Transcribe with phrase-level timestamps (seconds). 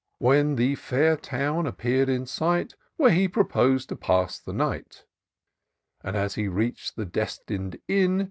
[0.17, 2.73] When the fair town appear'd in sight.
[2.97, 5.03] Where he propos'd to pass the night;
[6.01, 8.19] But as he reach'd the destin'd inn.